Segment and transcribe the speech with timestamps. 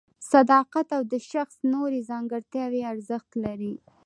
[0.31, 3.73] صداقت او د شخص نورې ځانګړتیاوې ارزښت لري.